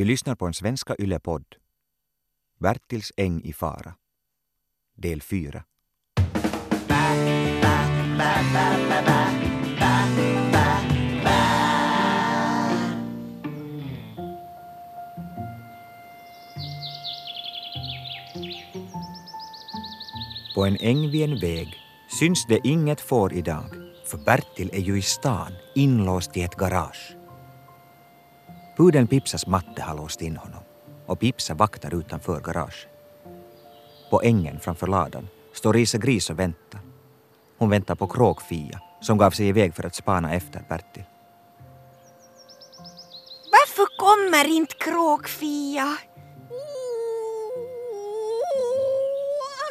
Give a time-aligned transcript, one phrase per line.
[0.00, 1.44] Du lyssnar på en svenska yllepodd.
[2.60, 3.94] Bertils äng i fara.
[4.96, 5.64] Del 4.
[20.54, 21.76] På en äng vid en väg
[22.20, 23.74] syns det inget får idag,
[24.06, 27.19] för Bertil är ju i stan, inlåst i ett garage.
[28.80, 30.62] Pudeln Pipsas matte har låst in honom
[31.06, 32.88] och Pipsa vaktar utanför garaget.
[34.10, 36.80] På ängen framför ladan står Isa Gris och väntar.
[37.58, 41.04] Hon väntar på Kråkfia som gav sig iväg för att spana efter Bertil.
[43.52, 45.96] Varför kommer inte Kråkfia?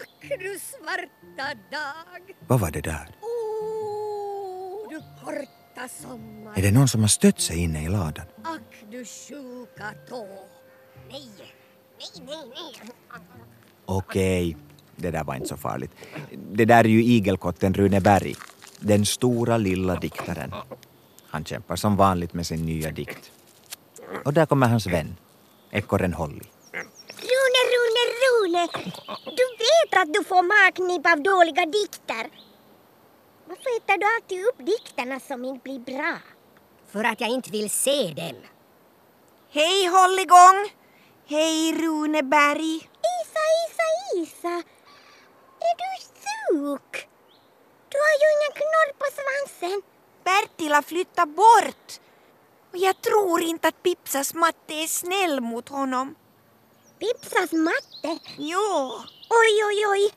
[0.01, 2.35] Ack du svarta dag!
[2.47, 3.09] Vad var det där?
[3.21, 5.58] Oh, du korta!
[6.55, 8.25] Är det någon som har stött sig inne i ladan?
[8.43, 10.27] Ack du sjuka tå!
[11.09, 11.29] Nej,
[11.99, 12.91] nej, nej, nej.
[13.85, 14.57] Okej,
[14.95, 15.91] det där var inte så farligt.
[16.51, 18.35] Det där är ju igelkotten Rune Berg,
[18.79, 20.53] den stora lilla diktaren.
[21.29, 23.31] Han kämpar som vanligt med sin nya dikt.
[24.25, 25.15] Och där kommer hans vän,
[25.71, 26.45] ekorren Holly.
[27.31, 28.67] Rune, Rune, Rune.
[29.25, 32.48] Du vet att du får magknip av dåliga dikter.
[33.49, 36.17] Varför hittar du alltid upp dikterna som inte blir bra?
[36.91, 38.41] För att jag inte vill se dem.
[39.49, 40.59] Hej Hålligång!
[41.25, 42.75] Hej Runeberg!
[43.15, 43.87] Isa, Isa,
[44.21, 44.63] Isa.
[45.67, 45.89] Är du
[46.21, 47.07] sjuk?
[47.89, 49.81] Du har ju ingen knorr på svansen.
[50.23, 51.87] Bertil har flyttat bort.
[52.71, 56.15] Och jag tror inte att Pipsas matte är snäll mot honom.
[56.99, 58.19] Pipsas matte.
[58.37, 58.67] Jo.
[59.29, 60.13] Oj, oj, oj.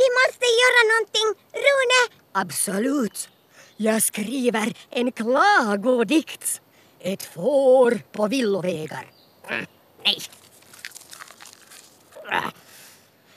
[0.00, 1.28] Vi måste göra någonting.
[1.52, 2.00] Rune,
[2.38, 3.28] Absolut.
[3.76, 6.60] Jag skriver en klagodikt.
[7.00, 9.06] Ett får på villovägar.
[10.04, 10.18] Nej.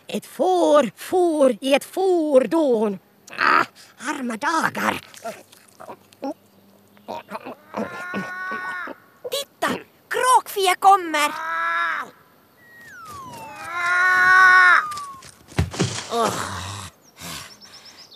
[0.07, 2.99] Ett får for i ett fordon.
[3.37, 3.65] Ah,
[3.97, 5.01] arma dagar.
[9.31, 9.79] Titta!
[10.09, 11.31] Kråkfia kommer!
[16.11, 16.58] Ah.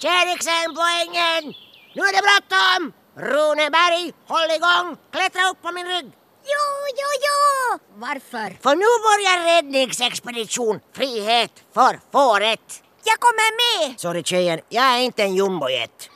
[0.03, 1.53] Käriksen på ängen!
[1.96, 2.94] Nu är det bråttom!
[3.16, 4.97] Runeberg, håll igång!
[5.12, 6.12] Klättra upp på min rygg!
[6.53, 6.66] jo,
[7.00, 7.80] jo, jo.
[7.96, 8.58] Varför?
[8.64, 12.84] För nu börjar räddningsexpedition Frihet för fåret!
[13.03, 14.00] Jag kommer med!
[14.00, 16.09] Sorry tjejen, jag är inte en jumbojet.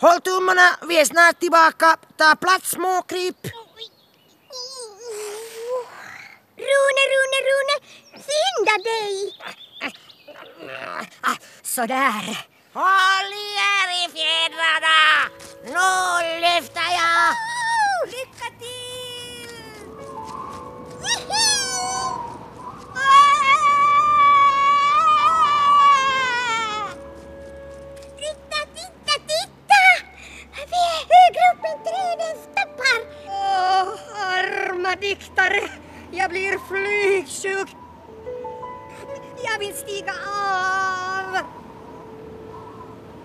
[0.00, 1.96] Håll tummarna, vi är snart tillbaka.
[2.16, 3.46] Ta plats småkryp.
[6.56, 7.76] Rune, Rune, Rune.
[8.24, 9.32] Skynda dig.
[11.20, 12.53] Ah, sådär.
[12.74, 14.98] Håll i er i fjädrarna!
[15.64, 17.34] Nu lyfter jag!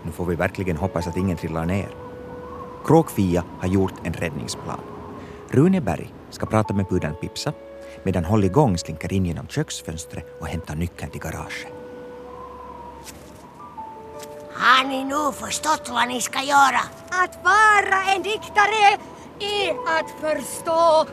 [0.09, 1.89] Nu får vi verkligen hoppas att ingen trillar ner.
[2.85, 4.79] Kråkfia har gjort en räddningsplan.
[5.49, 7.53] Runeberg ska prata med pudeln Pipsa
[8.03, 11.67] medan Hålligång slinker in genom köksfönstret och hämtar nyckeln till garaget.
[14.53, 16.81] Har ni nu förstått vad ni ska göra?
[17.09, 18.97] Att vara en diktare
[19.39, 21.05] är att förstå.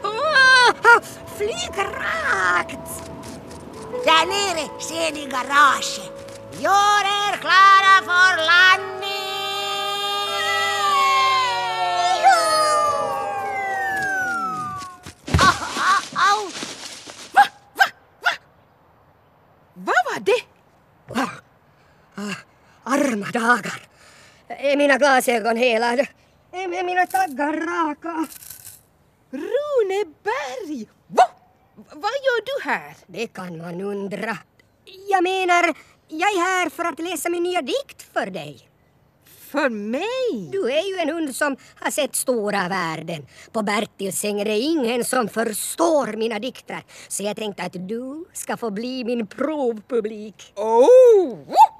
[1.36, 3.10] Flyg rakt!
[4.04, 6.16] Där nere ser ni garaget.
[6.60, 9.06] Gör er klara för landning!
[15.38, 15.54] Au,
[15.90, 16.50] au, au.
[19.74, 20.42] Vad var det?
[22.84, 23.82] Arma dagar.
[24.48, 26.06] Är mina glasögon helade?
[26.52, 28.26] Är mina taggar raka?
[29.30, 30.88] Runeberg!
[31.06, 31.24] Va?
[31.76, 32.97] Vad gör du här?
[33.06, 34.38] Det kan man undra.
[35.09, 35.74] Jag menar,
[36.08, 38.68] jag är här för att läsa min nya dikt för dig.
[39.24, 40.50] För mig?
[40.53, 43.26] Du är ju en hund som har sett stora världen.
[43.53, 46.82] På Bertils säng är det ingen som förstår mina dikter.
[47.08, 50.53] Så jag tänkte att du ska få bli min provpublik.
[50.54, 51.38] Oh!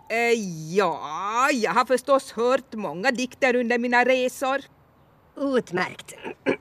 [0.09, 0.33] Eh,
[0.77, 4.61] ja, jag har förstås hört många dikter under mina resor.
[5.37, 6.15] Utmärkt.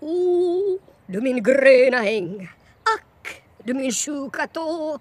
[0.00, 2.48] oh, du min gröna äng.
[3.64, 4.98] Du min sjuka tå.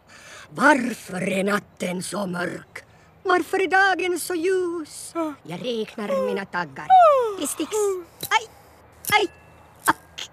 [0.49, 2.83] Varför är natten så mörk?
[3.23, 5.13] Varför är dagen så ljus?
[5.43, 6.87] Jag räknar mina taggar.
[7.39, 7.71] Det sticks.
[8.29, 8.47] Aj,
[9.19, 9.27] aj,
[9.85, 10.29] ack.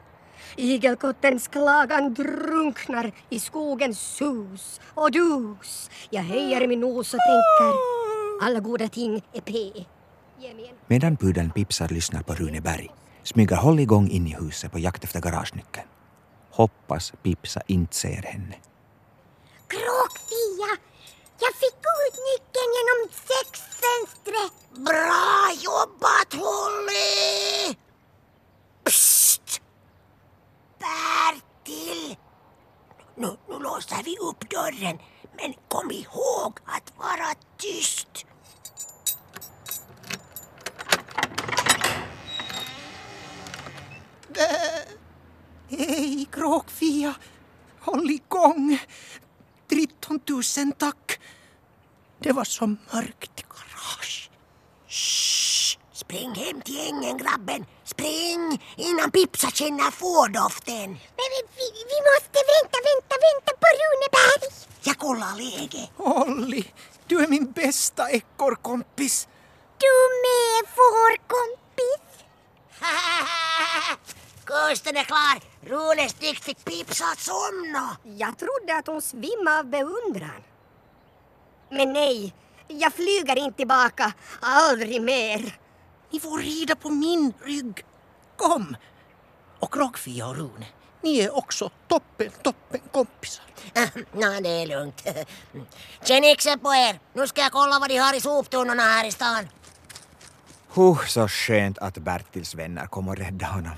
[0.57, 5.91] Igelkottens klagan drunknar i skogens sus och dus.
[6.11, 7.75] Jag höjer min nos och tänker,
[8.43, 9.53] alla goda ting är P.
[10.87, 12.91] Medan pudeln Pipsar lyssnar på Rune Berg
[13.23, 15.87] smyger Holly igång in i huset på jakt efter garagenyckeln.
[16.51, 18.57] Hoppas Pipsa inte ser henne.
[19.69, 20.77] Kråkfia!
[21.41, 24.53] Jag fick ut nyckeln genom sexfönstret.
[24.71, 27.77] Bra jobbat Holly!
[28.85, 29.61] Psst!
[30.79, 32.17] Bertil!
[33.15, 34.99] Nu, nu låser vi upp dörren,
[35.37, 38.27] men kom ihåg att vara tyst.
[45.71, 47.15] Hej, kråkfia.
[47.81, 48.79] Håll igång.
[49.69, 51.21] 13 000 tack.
[52.19, 54.31] Det var så mörkt i garage.
[54.89, 55.79] Shh!
[55.93, 57.67] Spring hem till ängen grabben.
[57.85, 60.91] Spring innan Pipsa känner fårdoften.
[60.91, 64.43] Men vi, vi, vi måste vänta, vänta, vänta på Runeberg.
[64.83, 65.91] Jag kollar läget.
[65.97, 66.65] Holly,
[67.07, 69.29] du är min bästa ekorrkompis.
[69.79, 69.95] Du
[70.25, 72.25] med vår kompis.
[74.51, 75.41] Kusten är klar.
[75.61, 77.97] Runes dikt fick Pipsa att somna.
[78.05, 80.43] Jag trodde att hon svimmade av beundran.
[81.71, 82.35] Men nej,
[82.69, 84.13] jag flyger inte tillbaka.
[84.41, 85.59] Aldrig mer.
[86.11, 87.85] Ni får rida på min rygg.
[88.37, 88.77] Kom!
[89.59, 90.67] Och Kråkfia och Rune,
[91.03, 93.45] ni är också toppen, toppen kompisar.
[94.13, 95.03] Nå, det är lugnt.
[96.05, 97.01] Känn yxen på er.
[97.13, 99.49] Nu ska jag kolla vad de har i soptunnorna här i stan.
[100.75, 103.75] Huh, så skönt att Bertils vänner kom och rädda honom.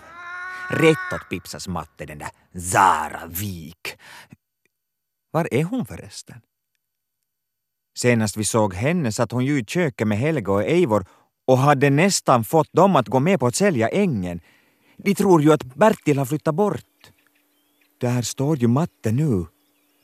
[0.71, 3.97] Rätt åt Pipsas matte, den där Zara Wik.
[5.31, 6.41] Var är hon förresten?
[7.99, 11.07] Senast vi såg henne satt hon ju i köket med Helga och Eivor
[11.47, 14.41] och hade nästan fått dem att gå med på att sälja ängen.
[14.97, 17.11] De tror ju att Bertil har flyttat bort.
[18.01, 19.47] Där står ju matte nu,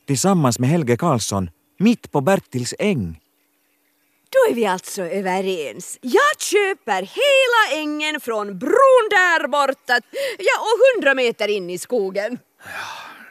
[0.07, 3.21] tillsammans med Helge Karlsson, mitt på Bertils äng.
[4.49, 5.99] Är vi alltså överens.
[6.01, 10.01] Jag köper hela ängen från bron där borta,
[10.39, 12.39] ja och hundra meter in i skogen.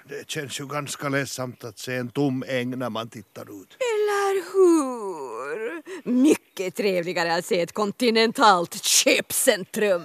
[0.09, 3.77] Det känns ju ganska ledsamt att se en tom äng när man tittar ut.
[3.79, 5.83] Eller hur?
[6.11, 10.03] Mycket trevligare att se ett kontinentalt köpcentrum.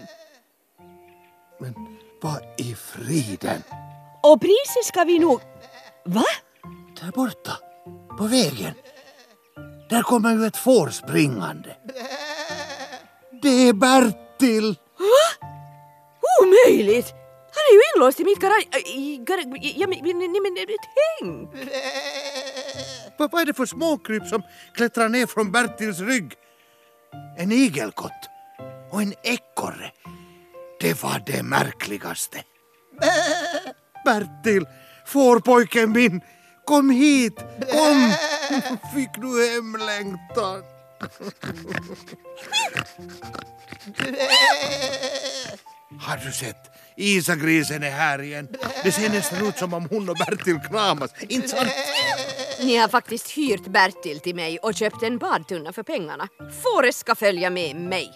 [1.60, 1.74] Men
[2.20, 3.62] vad i friden?
[4.22, 5.40] Och priset ska vi nog...
[6.04, 6.24] Va?
[7.00, 7.58] Där borta,
[8.18, 8.74] på vägen.
[9.92, 11.76] Där kommer ju ett får springande.
[13.42, 14.76] Det är Bertil!
[16.42, 17.06] Omöjligt!
[17.54, 18.68] Han är ju inlåst i mitt garage...
[18.72, 19.98] äh, ja, men,
[20.42, 20.56] men
[21.20, 21.50] tänk!
[23.18, 24.42] Vad vad är det för småkryp som
[24.74, 26.32] klättrar ner från Bertils rygg?
[27.38, 28.28] En igelkott
[28.90, 29.92] och en ekorre.
[30.80, 32.42] Det var det märkligaste.
[34.04, 34.66] Bertil,
[35.06, 36.20] fårpojken min,
[36.64, 37.36] kom hit,
[37.72, 38.12] kom!
[38.94, 40.62] Fick du hemlängtan?
[46.00, 46.56] Har du sett?
[46.96, 48.48] Isagrisen är här igen.
[48.84, 51.10] Det ser nästan ut som om hon och Bertil kramas.
[51.20, 51.68] Inte sant?
[52.60, 56.28] Ni har faktiskt hyrt Bertil till mig och köpt en badtunna för pengarna.
[56.62, 58.12] Fåret ska följa med mig.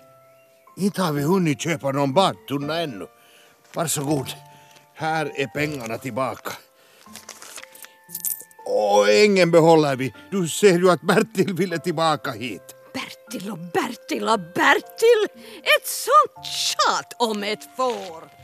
[0.76, 3.06] Inte har vi hunnit köpa någon badtunna ännu.
[3.74, 4.26] Varsågod.
[4.94, 6.52] Här är pengarna tillbaka.
[8.68, 10.14] Och ängen behåller vi.
[10.30, 12.62] Du ser ju att Bertil ville tillbaka hit.
[12.94, 15.42] Bertil och Bertil och Bertil!
[15.62, 18.36] Ett sånt tjat om ett får!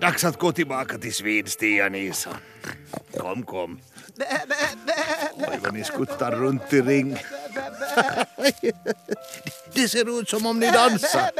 [0.00, 2.34] Dags att gå tillbaka till Svinstia, Nilsson.
[3.18, 3.80] Kom, kom.
[5.34, 7.16] Oj, vad ni skuttar runt i ring.
[9.72, 11.30] Det ser ut som om ni dansar.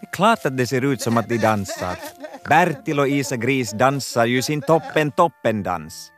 [0.00, 1.96] Det är klart att det ser ut som att de dansar.
[2.48, 6.10] Bertil och Isa Gris dansar ju sin toppen-toppen-dans.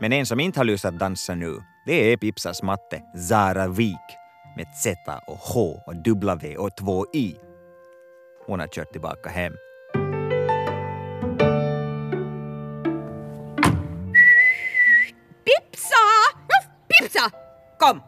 [0.00, 3.96] Men en som inte har lust att dansa nu, det är Pipsas matte Zara Wik
[4.56, 7.36] med Z och H och W och två I.
[8.46, 9.52] Hon har kört tillbaka hem.
[17.80, 18.00] Kom!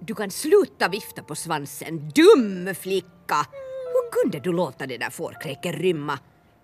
[0.00, 3.46] Du kan sluta vifta på svansen, dum flicka!
[3.92, 6.18] Hur kunde du låta det där fårkräket rymma?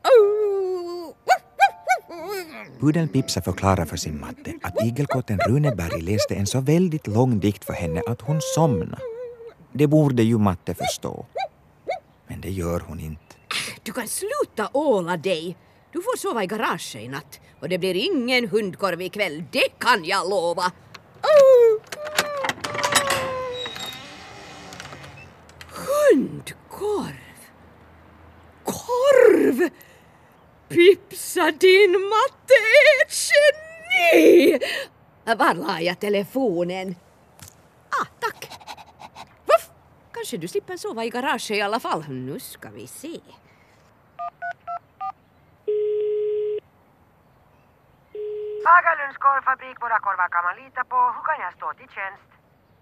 [0.04, 2.80] Oh, ruff, ruff, ruff.
[2.80, 7.64] Pudeln Pipsa förklarar för sin matte att igelkotten Runeberg läste en så väldigt lång dikt
[7.64, 9.02] för henne att hon somnade.
[9.72, 11.26] Det borde ju matte förstå.
[12.26, 13.34] Men det gör hon inte.
[13.82, 15.56] Du kan sluta åla dig.
[15.92, 20.04] Du får sova i garaget i natt och det blir ingen hundkorv ikväll, det kan
[20.04, 20.72] jag lova.
[25.70, 27.14] Hundkorv!
[28.64, 29.70] Korv!
[30.68, 34.58] Pipsa din matte är ett geni!
[35.24, 36.96] Var la jag telefonen?
[37.90, 38.50] Ah, tack.
[39.46, 39.70] Voff!
[40.12, 42.04] Kanske du slipper sova i garaget i alla fall.
[42.08, 43.20] Nu ska vi se.
[49.14, 50.96] Fagerlunds korvfabrik, våra korvar kan man lita på.
[50.96, 52.22] Hur kan jag stå till tjänst?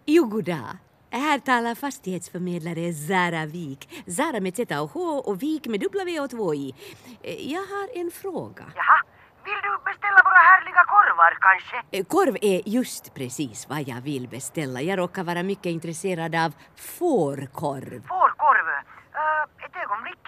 [0.06, 0.78] Jo, goddag.
[1.10, 4.04] Här talar fastighetsförmedlare Zara Wik.
[4.16, 6.74] Zara med Z och H och Wik med W och 2 i.
[7.22, 8.64] Eh, Jag har en fråga.
[8.74, 8.98] Jaha,
[9.44, 11.76] vill du beställa våra härliga korvar kanske?
[11.90, 14.80] Eh, Korv är just precis vad jag vill beställa.
[14.82, 18.02] Jag råkar vara mycket intresserad av fårkorv.
[18.08, 18.66] Fårkorv.
[18.68, 20.24] Uh, ett ögonblick.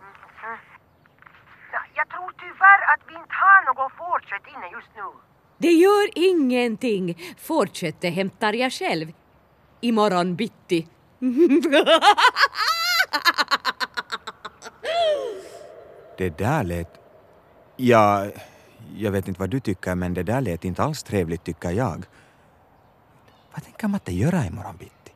[0.00, 0.58] Mhm.
[1.72, 3.16] Ja, jag tror tyvärr att vi
[3.80, 5.02] något fårkött inne just nu.
[5.58, 7.34] Det gör ingenting.
[7.38, 9.12] Fårköttet hämtar jag själv.
[9.80, 10.88] Imorgon bitti.
[16.18, 17.00] Det där lät...
[17.76, 18.26] Ja,
[18.96, 22.04] jag vet inte vad du tycker men det där lät inte alls trevligt tycker jag.
[23.52, 25.12] Vad tänker Matte göra imorgon bitti?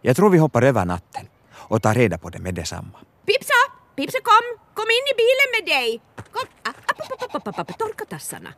[0.00, 2.98] Jag tror vi hoppar över natten och tar reda på det med detsamma.
[3.26, 3.60] Pipsa!
[3.96, 4.58] Pipsa kom!
[4.74, 6.00] Kom in i bilen med dig!
[6.32, 6.60] Kom!
[7.78, 8.54] Torka tassarna.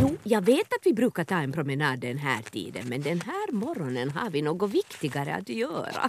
[0.00, 3.52] Jo, jag vet att vi brukar ta en promenad den här tiden men den här
[3.52, 6.08] morgonen har vi något viktigare att göra.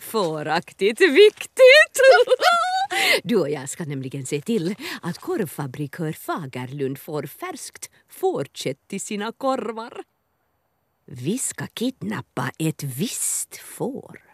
[0.00, 2.00] Fåraktigt viktigt!
[3.24, 9.32] Du och jag ska nämligen se till att korvfabrikör Fagerlund får färskt fårkött till sina
[9.32, 10.02] korvar.
[11.04, 14.27] Vi ska kidnappa ett visst får.